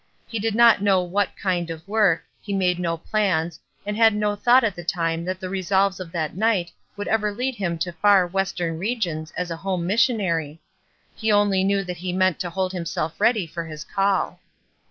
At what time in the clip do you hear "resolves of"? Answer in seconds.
5.47-6.11